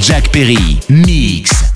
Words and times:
Jack 0.00 0.32
Perry, 0.32 0.80
Mix. 0.88 1.69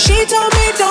She 0.00 0.14
told 0.24 0.50
me 0.54 0.72
don't. 0.78 0.89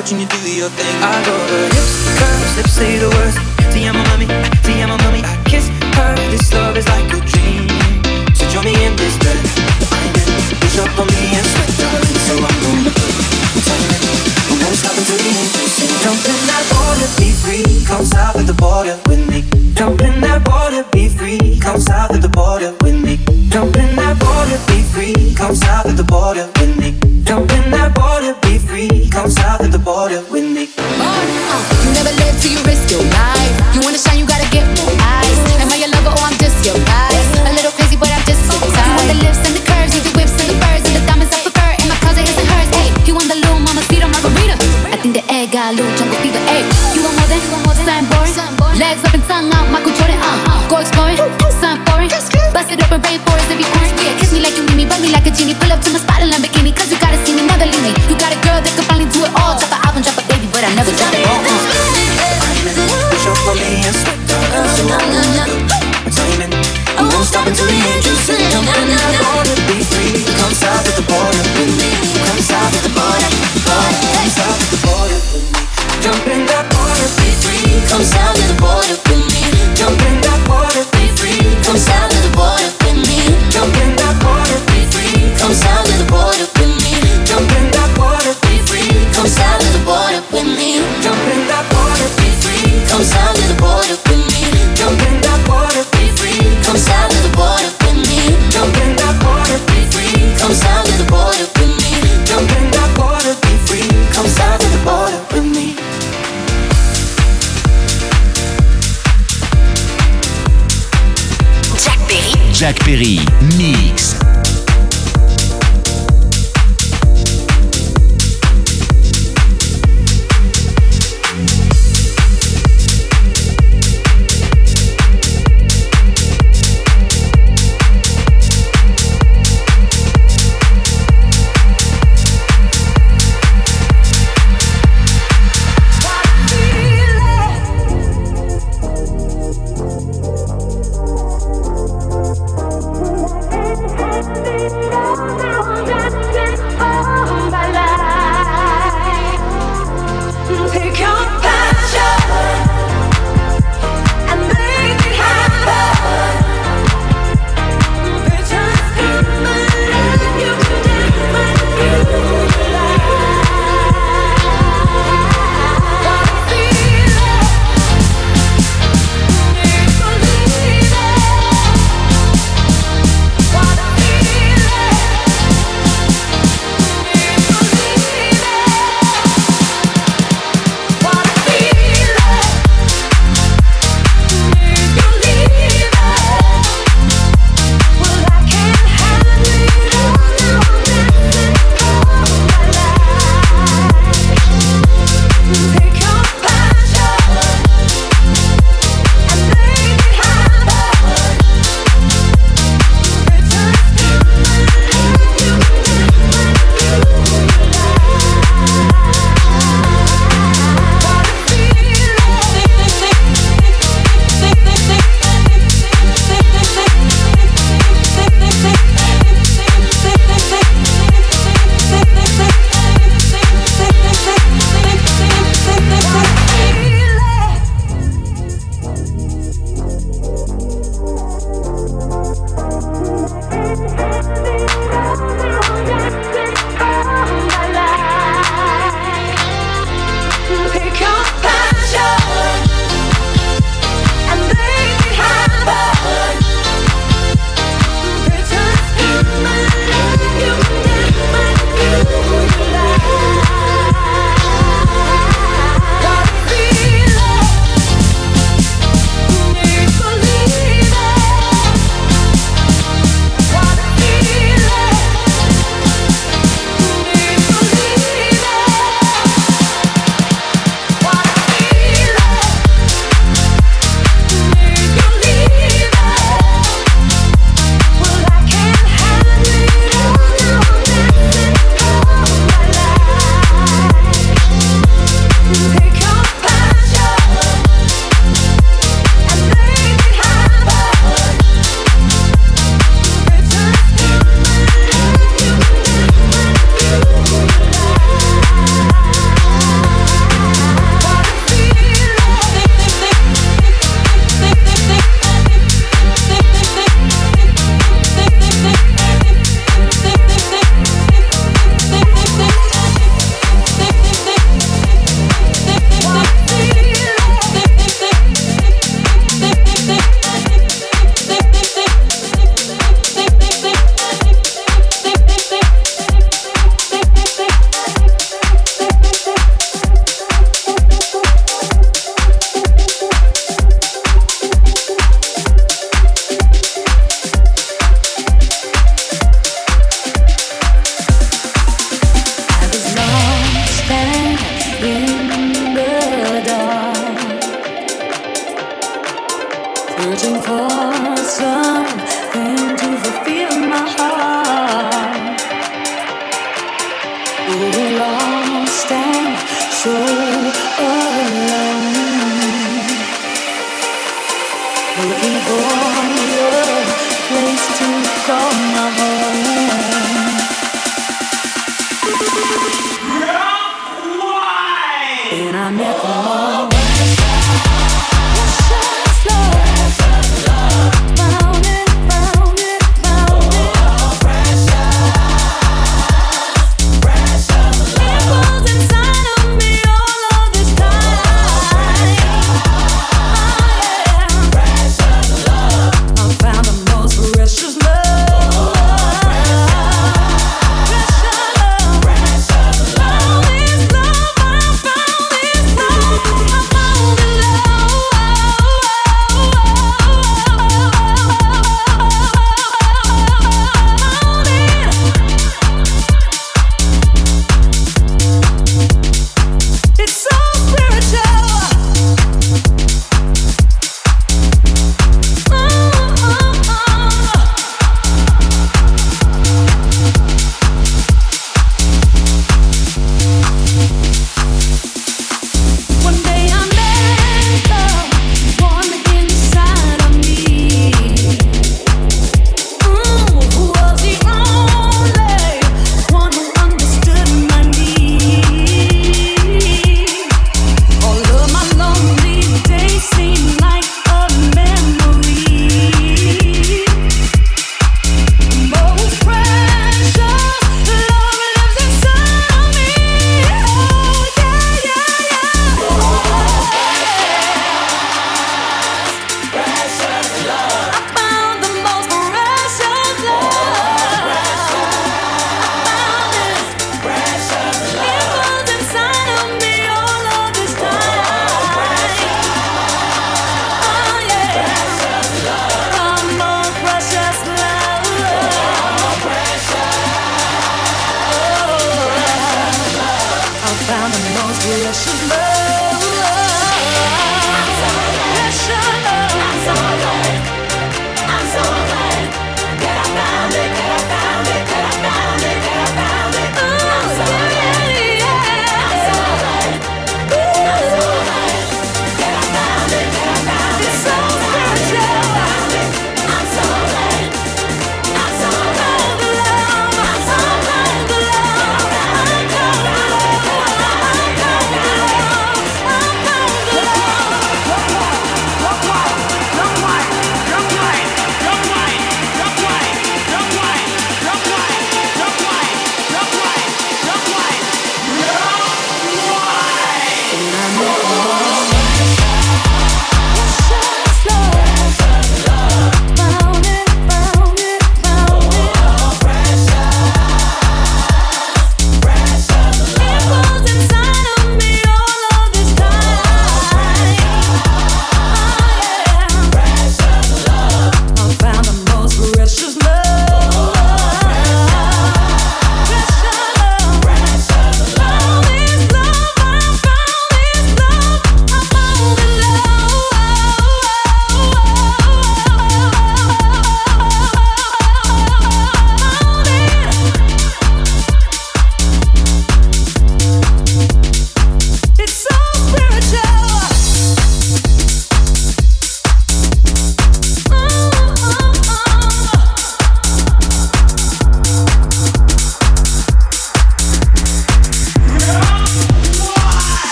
Smile, 0.00 0.41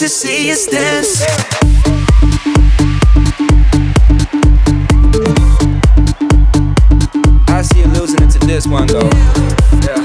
To 0.00 0.08
see 0.08 0.50
us 0.50 0.64
dance. 0.64 1.20
I 7.48 7.60
see 7.60 7.80
you 7.80 7.86
losing 7.88 8.22
it 8.22 8.30
to 8.30 8.38
this 8.46 8.66
one 8.66 8.86
though. 8.86 9.10
Yeah. 9.84 10.00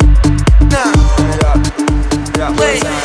Nah, 0.68 2.52
wait, 2.60 3.05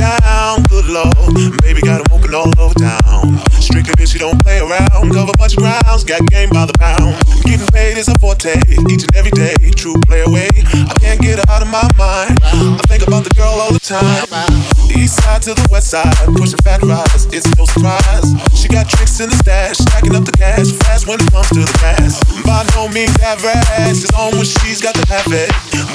down, 0.00 0.64
good 0.64 0.86
lord. 0.86 1.12
Baby 1.60 1.80
got 1.82 2.00
him 2.00 2.06
walking 2.10 2.34
all 2.34 2.48
over 2.58 2.74
town. 2.74 3.38
Strictly 3.60 3.92
bitch, 3.94 4.12
she 4.12 4.18
don't 4.18 4.40
play 4.42 4.58
around. 4.58 5.12
Cover 5.12 5.32
bunch 5.36 5.54
of 5.54 5.60
grounds, 5.60 6.04
got 6.04 6.24
game 6.30 6.48
by 6.50 6.64
the 6.64 6.72
pound. 6.78 7.20
Getting 7.44 7.66
paid 7.68 7.98
is 7.98 8.08
a 8.08 8.18
forte, 8.18 8.56
each 8.88 9.04
and 9.04 9.14
every 9.14 9.30
day. 9.32 9.54
True 9.76 9.94
play 10.06 10.22
away. 10.22 10.48
I 10.88 10.94
can't 11.00 11.20
get 11.20 11.38
her 11.38 11.48
out 11.52 11.62
of 11.62 11.68
my 11.68 11.86
mind. 11.96 12.38
I 12.42 12.82
think 12.88 13.06
about 13.06 13.24
the 13.24 13.34
girl 13.36 13.60
all 13.60 13.72
the 13.72 13.80
time 13.80 14.69
east 15.00 15.16
side 15.24 15.40
to 15.42 15.54
the 15.54 15.66
west 15.72 15.88
side, 15.88 16.12
pushing 16.36 16.60
fat 16.60 16.82
rides. 16.84 17.24
it's 17.32 17.48
no 17.56 17.64
surprise. 17.64 18.28
She 18.52 18.68
got 18.68 18.88
tricks 18.88 19.18
in 19.20 19.30
the 19.32 19.36
stash, 19.40 19.78
stacking 19.80 20.14
up 20.14 20.24
the 20.24 20.36
cash 20.36 20.68
fast 20.84 21.08
when 21.08 21.16
it 21.16 21.30
comes 21.32 21.48
to 21.56 21.64
the 21.64 21.76
gas. 21.80 22.20
By 22.44 22.68
no 22.76 22.88
means 22.92 23.16
average, 23.24 23.64
it's 23.88 24.04
on 24.12 24.36
when 24.36 24.44
she's 24.44 24.80
got 24.84 24.94
to 24.94 25.04
have 25.08 25.26
it. 25.32 25.48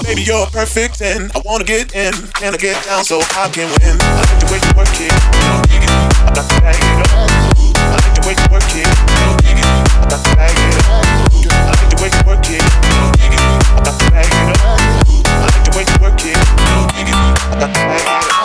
Baby, 0.03 0.25
you're 0.25 0.47
perfect 0.49 1.01
and 1.01 1.31
I 1.37 1.41
wanna 1.45 1.63
get 1.63 1.93
in. 1.93 2.13
Can 2.41 2.53
I 2.53 2.57
get 2.57 2.81
down 2.85 3.05
so 3.05 3.21
I 3.37 3.49
can 3.53 3.69
win? 3.77 3.95
I 4.01 4.25
like 4.25 4.41
the 4.41 4.49
way 4.49 4.59
you 4.59 4.71
work 4.73 4.95
it, 4.97 5.13
I 5.13 6.33
got 6.33 6.49
to 6.49 6.57
bag 6.65 6.81
it 6.81 7.05
up. 7.13 7.29
I 7.77 7.97
like 8.01 8.15
the 8.17 8.23
way 8.25 8.33
you 8.33 8.47
work 8.49 8.65
it, 8.73 8.89
I 8.89 10.09
got 10.09 10.21
to 10.25 10.31
bag 10.33 10.57
it 10.57 10.81
up. 10.89 11.05
I 11.45 11.73
like 11.77 11.89
the 11.93 11.97
way 12.01 12.09
you 12.09 12.21
work 12.25 12.47
it, 12.49 12.63
I 12.65 13.81
got 13.85 13.95
to 14.01 14.05
bag 14.09 14.25
it 14.25 14.49
up. 14.65 14.81
I 15.29 15.45
like 15.45 15.61
the 15.61 15.73
way 15.77 15.85
you 15.85 15.97
work 16.01 16.21
it, 16.25 16.37
I 16.37 17.01
got 17.05 17.69
to 17.69 17.79
bag 17.85 18.01
it 18.01 18.07
up. 18.09 18.44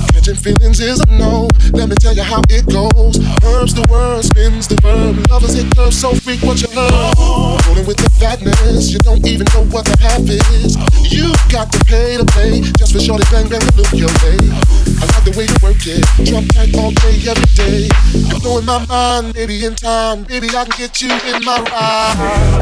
Catching 0.21 0.35
feelings 0.35 0.79
is 0.79 0.99
a 0.99 1.09
no. 1.17 1.49
Let 1.73 1.89
me 1.89 1.95
tell 1.95 2.13
you 2.13 2.21
how 2.21 2.43
it 2.47 2.69
goes. 2.69 3.17
Herbs 3.41 3.73
the 3.73 3.81
word, 3.89 4.23
spins 4.23 4.67
the 4.67 4.75
verb. 4.77 5.17
Lovers 5.31 5.55
hit 5.55 5.75
curves 5.75 5.99
so 5.99 6.13
freak 6.13 6.43
what 6.43 6.61
you 6.61 6.67
love. 6.75 7.17
Rolling 7.65 7.87
with 7.87 7.97
the 7.97 8.07
fatness, 8.21 8.93
you 8.93 8.99
don't 8.99 9.25
even 9.25 9.47
know 9.49 9.65
what 9.73 9.85
the 9.85 9.97
half 9.97 10.21
is. 10.29 10.77
You 11.09 11.33
got 11.49 11.71
to 11.73 11.83
pay 11.85 12.17
to 12.17 12.25
play 12.37 12.61
just 12.77 12.93
for 12.93 12.99
shorty 12.99 13.25
bang 13.33 13.49
bang 13.49 13.65
to 13.65 13.73
look 13.73 13.89
your 13.97 14.13
way. 14.21 14.37
I 15.01 15.09
like 15.09 15.25
the 15.25 15.33
way 15.33 15.49
you 15.49 15.57
work 15.57 15.81
it. 15.89 16.05
Drop 16.29 16.45
tight 16.53 16.69
all 16.77 16.93
day, 17.01 17.17
every 17.25 17.49
day. 17.57 17.89
You're 18.13 18.45
blowing 18.45 18.65
my 18.69 18.85
mind, 18.85 19.33
maybe 19.33 19.65
in 19.65 19.73
time. 19.73 20.21
Baby, 20.29 20.53
I 20.53 20.69
can 20.69 20.77
get 20.77 21.01
you 21.01 21.09
in 21.33 21.41
my 21.41 21.65
ride. 21.65 22.61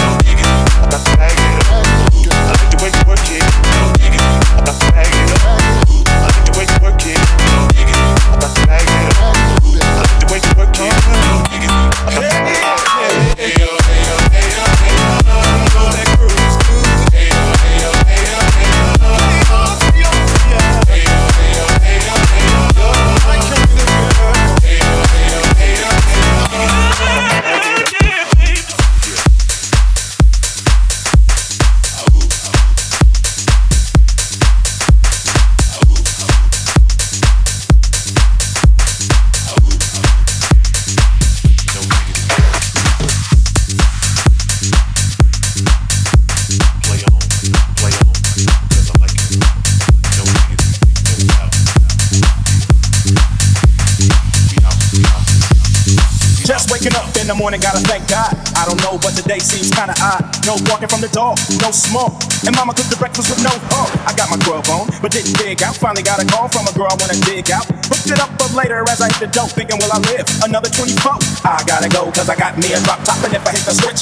smoke. 61.91 62.15
And 62.47 62.55
mama 62.55 62.71
cooked 62.73 62.89
the 62.89 62.95
breakfast 62.95 63.27
with 63.27 63.43
no 63.43 63.51
hug. 63.67 63.91
I 64.07 64.15
got 64.15 64.31
my 64.31 64.39
grub 64.47 64.63
on, 64.71 64.87
but 65.03 65.11
didn't 65.11 65.35
dig 65.35 65.59
out. 65.61 65.75
Finally 65.75 66.07
got 66.07 66.23
a 66.23 66.25
call 66.25 66.47
from 66.47 66.65
a 66.65 66.73
girl 66.73 66.87
I 66.87 66.95
wanna 66.95 67.19
dig 67.27 67.51
out. 67.51 67.67
Hooked 67.91 68.07
it 68.07 68.19
up, 68.23 68.31
but 68.39 68.55
later 68.55 68.81
as 68.87 69.03
I 69.03 69.11
hit 69.11 69.19
the 69.19 69.29
dope, 69.29 69.51
thinking, 69.51 69.77
will 69.77 69.91
I 69.91 69.99
live 70.07 70.25
another 70.47 70.71
24? 70.71 71.19
I 71.43 71.61
gotta 71.67 71.91
go, 71.91 72.07
cause 72.15 72.31
I 72.31 72.35
got 72.39 72.55
me 72.57 72.71
a 72.71 72.79
drop 72.87 73.03
top. 73.03 73.19
And 73.27 73.35
if 73.35 73.43
I 73.43 73.51
hit 73.51 73.67
the 73.67 73.75
switch, 73.75 74.01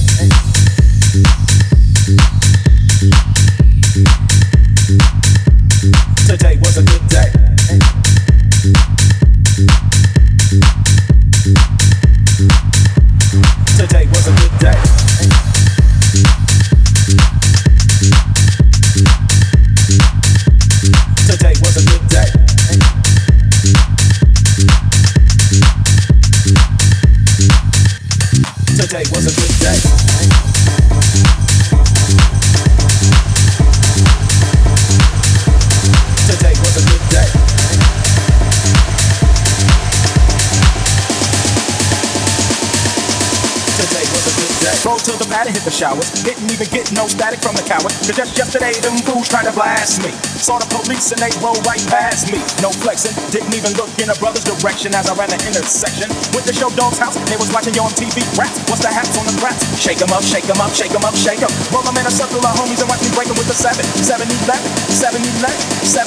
No 46.91 47.07
static 47.07 47.39
from 47.39 47.55
the 47.55 47.63
coward. 47.63 47.95
Cause 48.03 48.13
just 48.13 48.35
yesterday, 48.35 48.75
them 48.83 48.99
fools 49.07 49.31
tried 49.31 49.47
to 49.47 49.53
blast 49.55 50.03
me. 50.03 50.11
Saw 50.35 50.59
the 50.59 50.67
police 50.67 51.11
and 51.15 51.23
they 51.23 51.31
rolled 51.39 51.63
right 51.63 51.79
past 51.87 52.27
me. 52.27 52.43
No 52.59 52.69
flexing. 52.83 53.15
Didn't 53.31 53.55
even 53.55 53.71
look 53.79 53.87
in 53.95 54.11
a 54.11 54.17
brother's 54.19 54.43
direction 54.43 54.91
as 54.91 55.07
I 55.07 55.15
ran 55.15 55.31
the 55.31 55.39
intersection. 55.39 56.11
Went 56.35 56.45
to 56.51 56.53
Short 56.53 56.75
Dog's 56.75 56.99
house. 56.99 57.15
They 57.31 57.39
was 57.39 57.47
watching 57.55 57.73
you 57.73 57.83
on 57.83 57.95
TV. 57.95 58.19
Rats. 58.35 58.59
What's 58.67 58.83
the 58.83 58.91
hats 58.91 59.15
on 59.15 59.23
the 59.23 59.33
rats? 59.39 59.63
Shake 59.79 60.03
'em 60.03 60.11
up, 60.11 60.21
shake 60.21 60.49
'em 60.51 60.59
up, 60.59 60.75
shake 60.75 60.91
'em 60.91 61.05
up, 61.07 61.15
shake 61.15 61.41
'em. 61.41 61.51
Roll 61.71 61.87
'em 61.87 61.95
in 61.95 62.05
a 62.05 62.11
circle 62.11 62.43
of 62.43 62.53
homies 62.59 62.83
and 62.83 62.89
watch 62.91 63.01
me 63.01 63.09
break 63.15 63.29
'em 63.31 63.37
with 63.39 63.47
the 63.47 63.55
seven. 63.55 63.85
Seven 64.03 64.27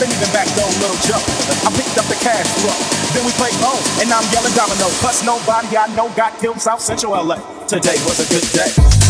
even 0.08 0.30
back 0.32 0.48
though, 0.54 0.68
little 0.80 1.00
Joe. 1.08 1.22
I 1.64 1.70
picked 1.72 1.96
up 1.96 2.06
the 2.12 2.18
cash 2.20 2.46
flow. 2.60 2.76
Then 3.12 3.24
we 3.24 3.32
played 3.32 3.56
home, 3.64 3.82
and 4.00 4.12
I'm 4.12 4.26
yelling 4.32 4.52
domino. 4.54 4.88
Plus 5.00 5.22
nobody 5.24 5.76
I 5.76 5.86
know 5.96 6.08
got 6.16 6.38
killed 6.40 6.60
South 6.60 6.80
Central 6.80 7.14
LA. 7.14 7.38
Today 7.66 7.96
was 8.04 8.20
a 8.20 8.26
good 8.28 8.46
day. 8.52 9.03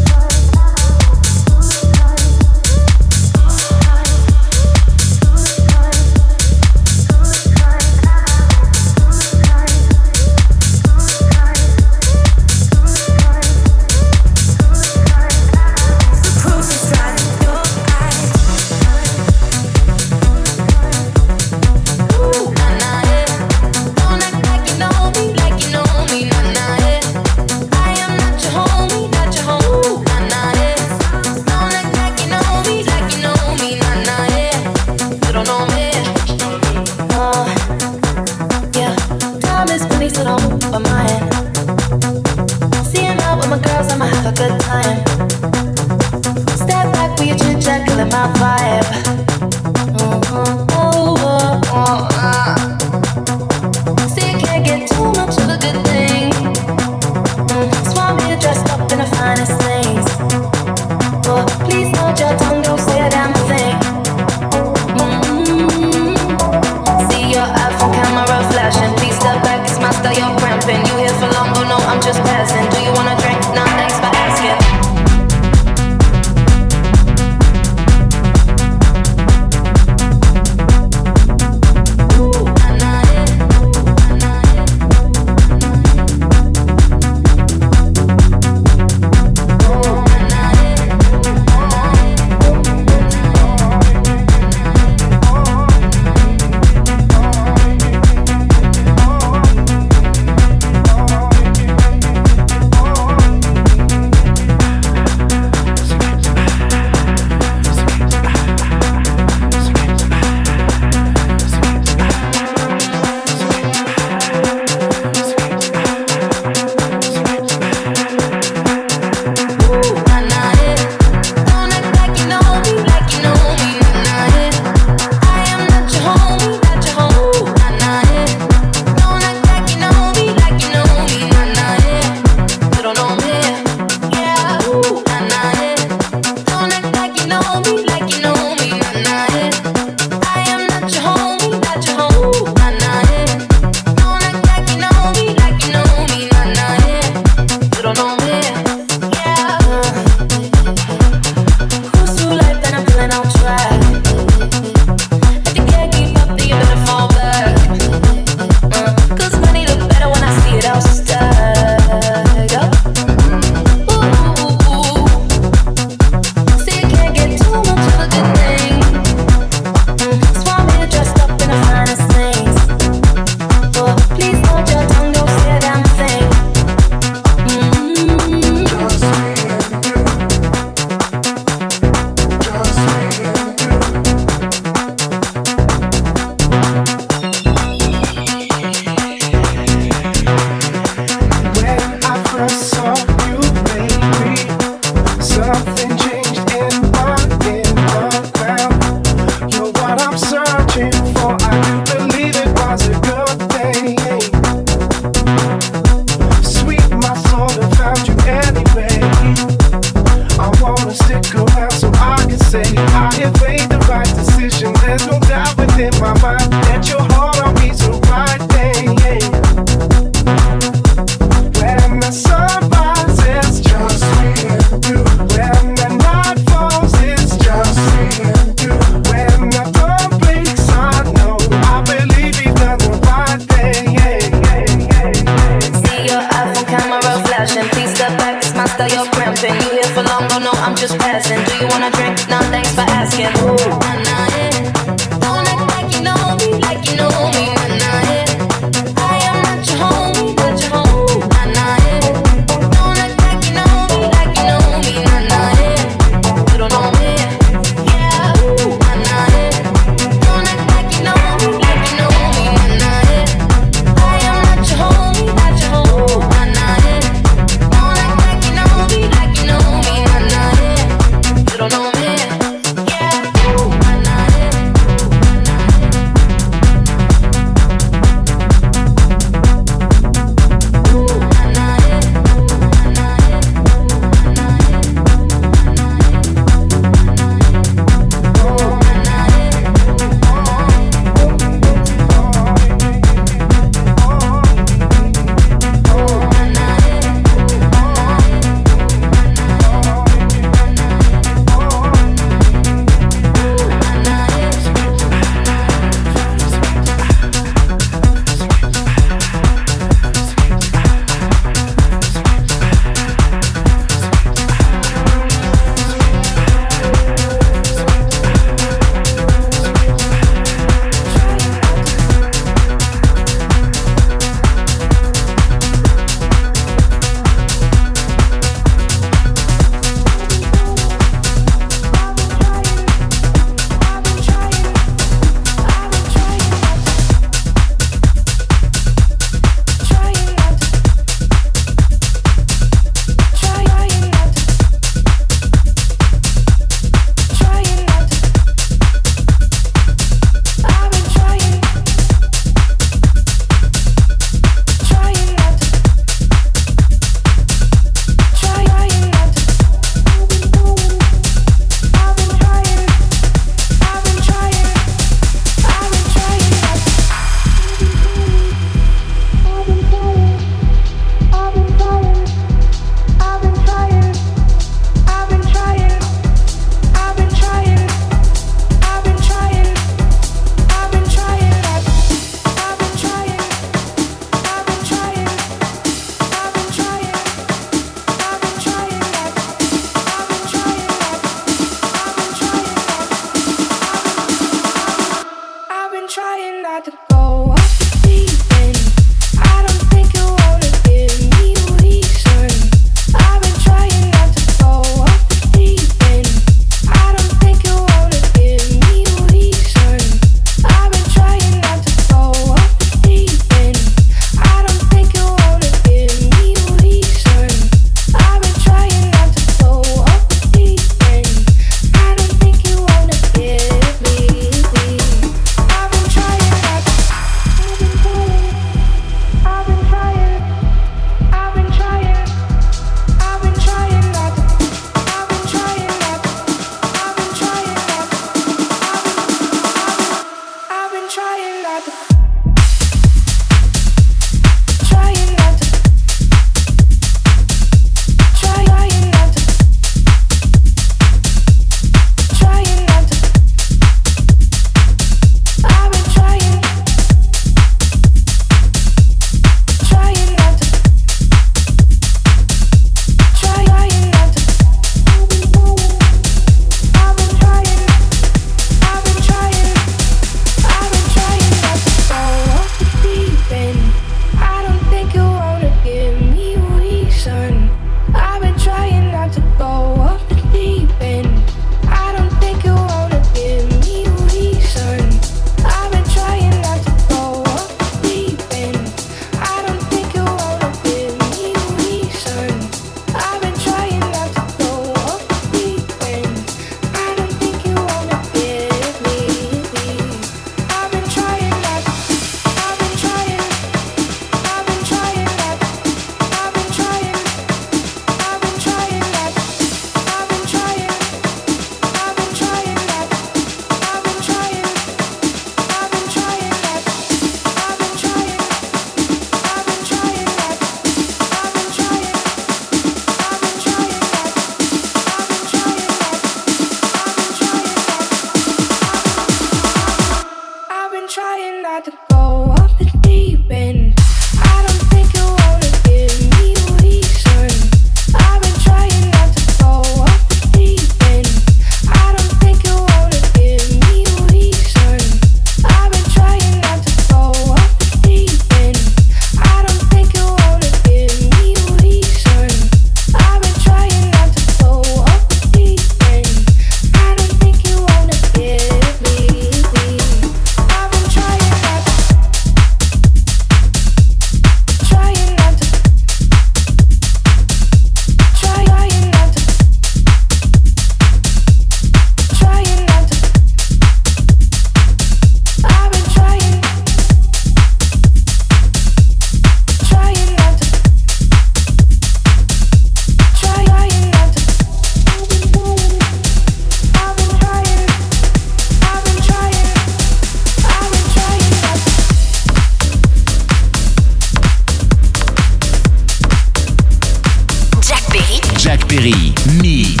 Me. 599.01 599.33
Mix. 599.63 600.00